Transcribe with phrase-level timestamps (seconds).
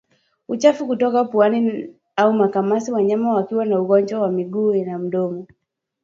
[0.49, 5.47] Uchafu kutoka puani au makamasi wanyama wakiwa na ugonjwa wa miguu na midomo